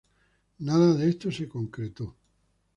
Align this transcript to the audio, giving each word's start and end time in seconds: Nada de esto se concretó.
Nada 0.57 0.95
de 0.95 1.07
esto 1.09 1.31
se 1.31 1.47
concretó. 1.47 2.15